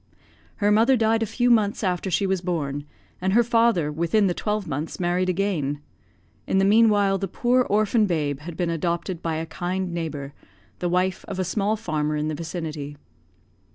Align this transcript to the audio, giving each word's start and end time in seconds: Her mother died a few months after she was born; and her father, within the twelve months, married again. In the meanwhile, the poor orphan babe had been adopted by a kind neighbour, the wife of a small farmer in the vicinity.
Her 0.55 0.71
mother 0.71 0.97
died 0.97 1.21
a 1.21 1.27
few 1.27 1.51
months 1.51 1.83
after 1.83 2.09
she 2.09 2.25
was 2.25 2.41
born; 2.41 2.85
and 3.21 3.33
her 3.33 3.43
father, 3.43 3.91
within 3.91 4.25
the 4.25 4.33
twelve 4.33 4.65
months, 4.67 4.99
married 4.99 5.29
again. 5.29 5.79
In 6.47 6.57
the 6.57 6.65
meanwhile, 6.65 7.19
the 7.19 7.27
poor 7.27 7.61
orphan 7.61 8.07
babe 8.07 8.39
had 8.39 8.57
been 8.57 8.71
adopted 8.71 9.21
by 9.21 9.35
a 9.35 9.45
kind 9.45 9.93
neighbour, 9.93 10.33
the 10.79 10.89
wife 10.89 11.23
of 11.27 11.37
a 11.37 11.43
small 11.43 11.75
farmer 11.75 12.15
in 12.17 12.29
the 12.29 12.33
vicinity. 12.33 12.97